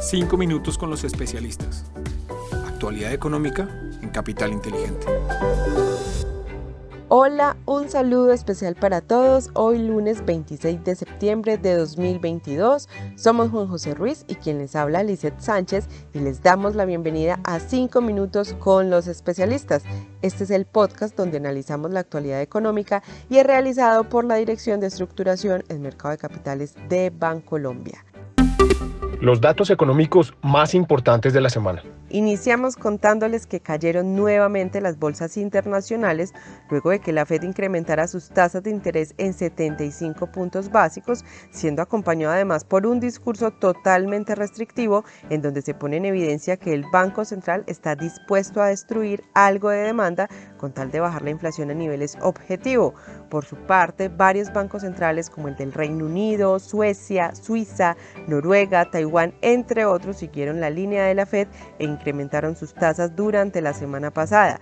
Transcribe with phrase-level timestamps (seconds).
[0.00, 1.84] Cinco minutos con los especialistas.
[2.68, 3.68] Actualidad económica
[4.00, 5.06] en Capital Inteligente.
[7.08, 9.50] Hola, un saludo especial para todos.
[9.54, 12.88] Hoy lunes 26 de septiembre de 2022.
[13.16, 17.40] Somos Juan José Ruiz y quien les habla Lizeth Sánchez y les damos la bienvenida
[17.42, 19.82] a 5 minutos con los especialistas.
[20.22, 24.78] Este es el podcast donde analizamos la actualidad económica y es realizado por la Dirección
[24.78, 28.04] de Estructuración en Mercado de Capitales de Bancolombia.
[29.20, 31.82] Los datos económicos más importantes de la semana.
[32.08, 36.32] Iniciamos contándoles que cayeron nuevamente las bolsas internacionales
[36.70, 41.82] luego de que la Fed incrementara sus tasas de interés en 75 puntos básicos, siendo
[41.82, 46.84] acompañado además por un discurso totalmente restrictivo en donde se pone en evidencia que el
[46.92, 51.70] Banco Central está dispuesto a destruir algo de demanda con tal de bajar la inflación
[51.70, 52.94] a niveles objetivo.
[53.30, 59.32] Por su parte, varios bancos centrales como el del Reino Unido, Suecia, Suiza, Noruega, Taiwán,
[59.40, 61.48] entre otros, siguieron la línea de la Fed
[61.78, 64.58] en incrementaron sus tasas durante la semana pasada.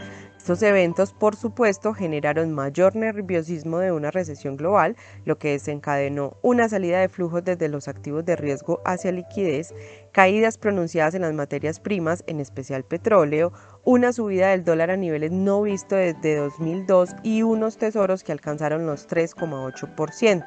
[0.47, 4.94] Estos eventos, por supuesto, generaron mayor nerviosismo de una recesión global,
[5.25, 9.75] lo que desencadenó una salida de flujos desde los activos de riesgo hacia liquidez,
[10.12, 15.33] caídas pronunciadas en las materias primas, en especial petróleo, una subida del dólar a niveles
[15.33, 20.47] no vistos desde 2002 y unos tesoros que alcanzaron los 3,8%.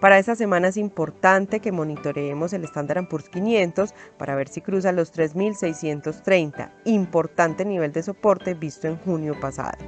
[0.00, 4.92] Para esta semana es importante que monitoreemos el Standard Poor's 500 para ver si cruza
[4.92, 9.78] los 3.630, importante nivel de soporte visto en junio pasado.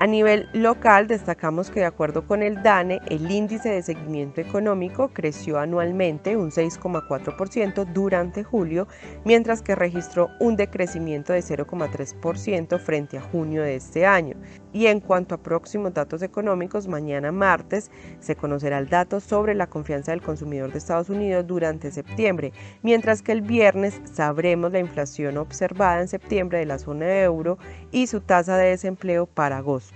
[0.00, 5.08] A nivel local, destacamos que de acuerdo con el DANE, el índice de seguimiento económico
[5.12, 8.86] creció anualmente un 6,4% durante julio,
[9.24, 14.36] mientras que registró un decrecimiento de 0,3% frente a junio de este año.
[14.72, 19.66] Y en cuanto a próximos datos económicos, mañana martes se conocerá el dato sobre la
[19.66, 25.38] confianza del consumidor de Estados Unidos durante septiembre, mientras que el viernes sabremos la inflación
[25.38, 27.58] observada en septiembre de la zona euro
[27.90, 29.87] y su tasa de desempleo para agosto.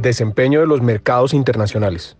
[0.00, 2.16] Desempeño de los mercados internacionales.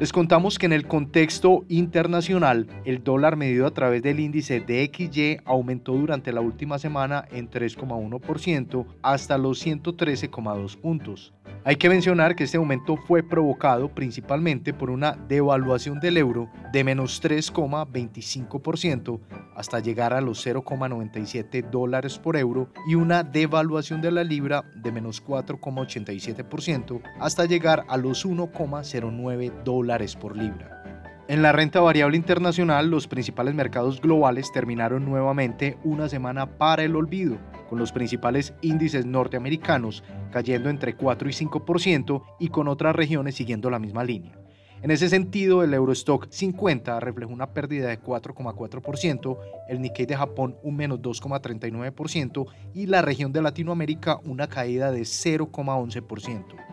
[0.00, 5.38] Les contamos que en el contexto internacional, el dólar medido a través del índice DXY
[5.44, 11.32] aumentó durante la última semana en 3,1% hasta los 113,2 puntos.
[11.62, 16.82] Hay que mencionar que este aumento fue provocado principalmente por una devaluación del euro de
[16.82, 19.20] menos 3,25%
[19.54, 24.90] hasta llegar a los 0,97 dólares por euro y una devaluación de la libra de
[24.90, 29.83] menos 4,87% hasta llegar a los 1,09 dólares
[30.20, 30.82] por libra.
[31.26, 36.96] En la renta variable internacional, los principales mercados globales terminaron nuevamente una semana para el
[36.96, 43.34] olvido, con los principales índices norteamericanos cayendo entre 4 y 5% y con otras regiones
[43.36, 44.38] siguiendo la misma línea.
[44.82, 49.38] En ese sentido, el Eurostock 50 reflejó una pérdida de 4,4%,
[49.70, 55.00] el Nikkei de Japón un menos 2,39% y la región de Latinoamérica una caída de
[55.00, 56.63] 0,11%.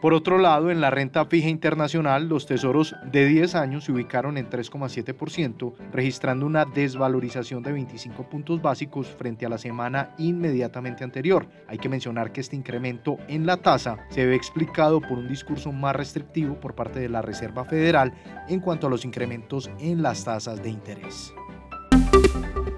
[0.00, 4.38] Por otro lado, en la renta fija internacional, los tesoros de 10 años se ubicaron
[4.38, 11.48] en 3,7%, registrando una desvalorización de 25 puntos básicos frente a la semana inmediatamente anterior.
[11.66, 15.72] Hay que mencionar que este incremento en la tasa se ve explicado por un discurso
[15.72, 18.12] más restrictivo por parte de la Reserva Federal
[18.48, 21.34] en cuanto a los incrementos en las tasas de interés.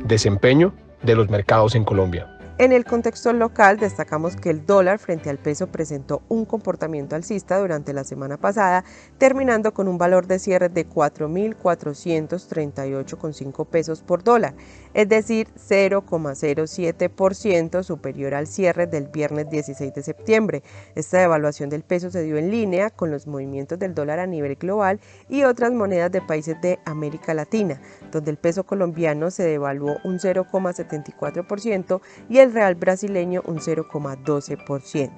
[0.02, 0.72] Desempeño
[1.02, 2.39] de los mercados en Colombia.
[2.60, 7.58] En el contexto local, destacamos que el dólar frente al peso presentó un comportamiento alcista
[7.58, 8.84] durante la semana pasada,
[9.16, 14.52] terminando con un valor de cierre de 4.438,5 pesos por dólar,
[14.92, 20.62] es decir, 0,07% superior al cierre del viernes 16 de septiembre.
[20.94, 24.56] Esta devaluación del peso se dio en línea con los movimientos del dólar a nivel
[24.56, 25.00] global
[25.30, 27.80] y otras monedas de países de América Latina,
[28.12, 35.10] donde el peso colombiano se devaluó un 0,74% y el real brasileño un 0,12%.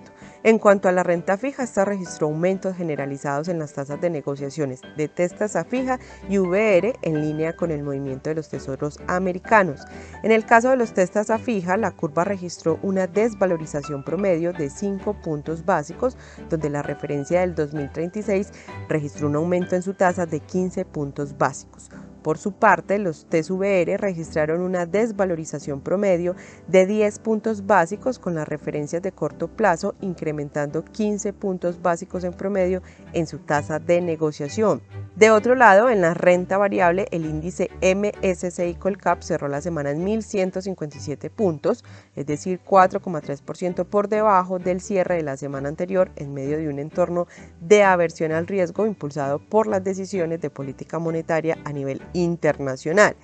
[0.44, 4.80] En cuanto a la renta fija, esta registró aumentos generalizados en las tasas de negociaciones
[4.96, 9.82] de tasa fija y VR en línea con el movimiento de los tesoros americanos.
[10.24, 10.92] En el caso de los
[11.30, 16.16] a fija, la curva registró una desvalorización promedio de 5 puntos básicos,
[16.50, 18.50] donde la referencia del 2036
[18.88, 21.88] registró un aumento en su tasa de 15 puntos básicos.
[22.22, 26.36] Por su parte, los TSVR registraron una desvalorización promedio
[26.68, 32.32] de 10 puntos básicos con las referencias de corto plazo, incrementando 15 puntos básicos en
[32.32, 32.82] promedio
[33.12, 34.82] en su tasa de negociación.
[35.16, 40.06] De otro lado, en la renta variable, el índice MSCI Colcap cerró la semana en
[40.06, 41.84] 1.157 puntos,
[42.16, 46.78] es decir, 4,3% por debajo del cierre de la semana anterior en medio de un
[46.78, 47.26] entorno
[47.60, 53.16] de aversión al riesgo impulsado por las decisiones de política monetaria a nivel internacional.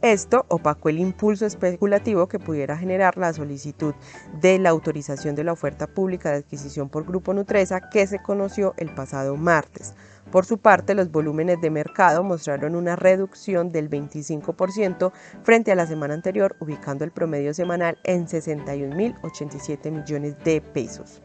[0.00, 3.94] Esto opacó el impulso especulativo que pudiera generar la solicitud
[4.40, 8.74] de la autorización de la oferta pública de adquisición por Grupo Nutresa que se conoció
[8.76, 9.94] el pasado martes.
[10.30, 15.10] Por su parte, los volúmenes de mercado mostraron una reducción del 25%
[15.42, 21.22] frente a la semana anterior, ubicando el promedio semanal en 61.087 millones de pesos.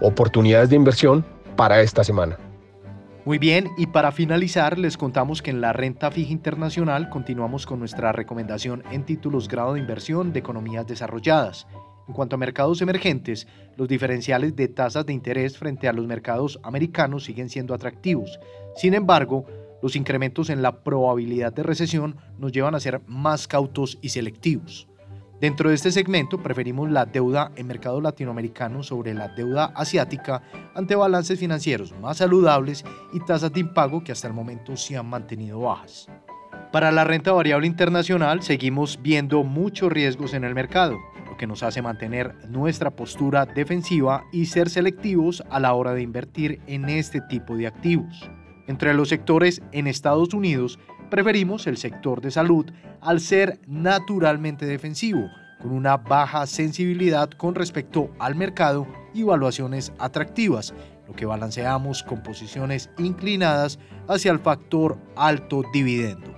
[0.00, 1.24] Oportunidades de inversión
[1.56, 2.38] para esta semana.
[3.24, 7.78] Muy bien, y para finalizar les contamos que en la renta fija internacional continuamos con
[7.78, 11.66] nuestra recomendación en títulos grado de inversión de economías desarrolladas.
[12.06, 13.46] En cuanto a mercados emergentes,
[13.78, 18.38] los diferenciales de tasas de interés frente a los mercados americanos siguen siendo atractivos.
[18.76, 19.46] Sin embargo,
[19.82, 24.86] los incrementos en la probabilidad de recesión nos llevan a ser más cautos y selectivos.
[25.40, 30.42] Dentro de este segmento preferimos la deuda en mercado latinoamericano sobre la deuda asiática
[30.74, 35.06] ante balances financieros más saludables y tasas de impago que hasta el momento se han
[35.06, 36.08] mantenido bajas.
[36.72, 41.62] Para la renta variable internacional seguimos viendo muchos riesgos en el mercado, lo que nos
[41.62, 47.20] hace mantener nuestra postura defensiva y ser selectivos a la hora de invertir en este
[47.20, 48.30] tipo de activos.
[48.66, 50.78] Entre los sectores en Estados Unidos
[51.14, 52.66] Preferimos el sector de salud
[53.00, 55.30] al ser naturalmente defensivo,
[55.60, 60.74] con una baja sensibilidad con respecto al mercado y valuaciones atractivas,
[61.06, 63.78] lo que balanceamos con posiciones inclinadas
[64.08, 66.34] hacia el factor alto dividendo.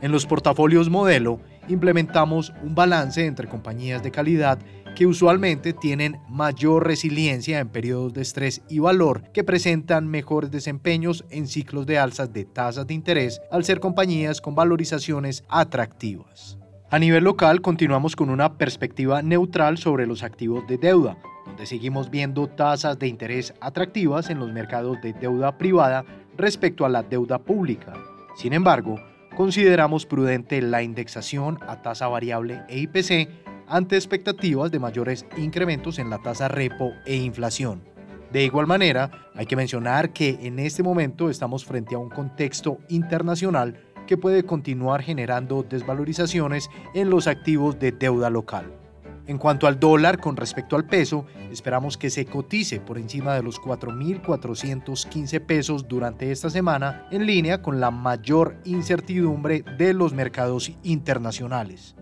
[0.00, 4.58] En los portafolios modelo implementamos un balance entre compañías de calidad
[4.94, 11.24] que usualmente tienen mayor resiliencia en periodos de estrés y valor, que presentan mejores desempeños
[11.30, 16.58] en ciclos de alzas de tasas de interés al ser compañías con valorizaciones atractivas.
[16.90, 22.10] A nivel local continuamos con una perspectiva neutral sobre los activos de deuda, donde seguimos
[22.10, 26.04] viendo tasas de interés atractivas en los mercados de deuda privada
[26.36, 27.94] respecto a la deuda pública.
[28.36, 29.00] Sin embargo,
[29.36, 36.10] consideramos prudente la indexación a tasa variable e IPC ante expectativas de mayores incrementos en
[36.10, 37.82] la tasa repo e inflación.
[38.32, 42.78] De igual manera, hay que mencionar que en este momento estamos frente a un contexto
[42.88, 48.72] internacional que puede continuar generando desvalorizaciones en los activos de deuda local.
[49.26, 53.42] En cuanto al dólar con respecto al peso, esperamos que se cotice por encima de
[53.42, 60.72] los 4.415 pesos durante esta semana en línea con la mayor incertidumbre de los mercados
[60.82, 61.96] internacionales.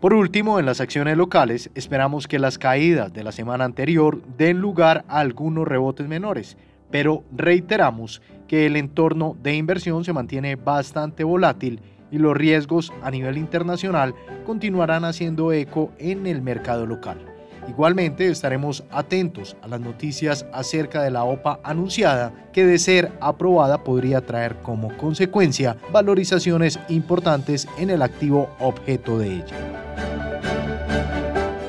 [0.00, 4.60] Por último, en las acciones locales, esperamos que las caídas de la semana anterior den
[4.60, 6.56] lugar a algunos rebotes menores,
[6.88, 11.80] pero reiteramos que el entorno de inversión se mantiene bastante volátil
[12.12, 14.14] y los riesgos a nivel internacional
[14.46, 17.27] continuarán haciendo eco en el mercado local.
[17.66, 23.82] Igualmente estaremos atentos a las noticias acerca de la OPA anunciada que de ser aprobada
[23.84, 29.56] podría traer como consecuencia valorizaciones importantes en el activo objeto de ella.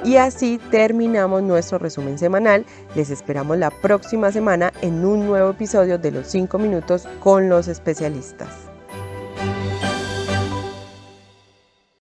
[0.04, 2.66] Y así terminamos nuestro resumen semanal.
[2.96, 7.68] Les esperamos la próxima semana en un nuevo episodio de los 5 minutos con los
[7.68, 8.69] especialistas.